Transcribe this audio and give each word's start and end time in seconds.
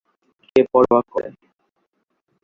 কে 0.43 0.61
পরোয়া 0.71 1.01
করে? 1.11 1.29